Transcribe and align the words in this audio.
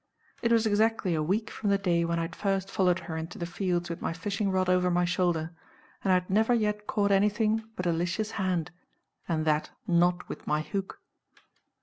It 0.41 0.51
was 0.51 0.65
exactly 0.65 1.13
a 1.13 1.21
week 1.21 1.51
from 1.51 1.69
the 1.69 1.77
day 1.77 2.03
when 2.05 2.17
I 2.17 2.23
had 2.23 2.35
first 2.35 2.71
followed 2.71 3.01
her 3.01 3.15
into 3.15 3.37
the 3.37 3.45
fields 3.45 3.87
with 3.87 4.01
my 4.01 4.13
fishing 4.13 4.49
rod 4.49 4.67
over 4.67 4.89
my 4.89 5.05
shoulder; 5.05 5.51
and 6.03 6.11
I 6.11 6.15
had 6.15 6.27
never 6.27 6.55
yet 6.55 6.87
caught 6.87 7.11
anything 7.11 7.65
but 7.75 7.85
Alicia's 7.85 8.31
hand, 8.31 8.71
and 9.29 9.45
that 9.45 9.69
not 9.85 10.27
with 10.27 10.47
my 10.47 10.61
hook. 10.61 10.99